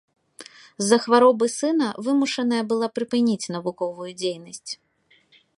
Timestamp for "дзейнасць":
4.23-4.71